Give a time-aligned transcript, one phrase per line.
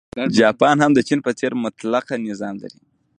[0.37, 2.87] جاپان هم د چین په څېر مطلقه نظام درلود.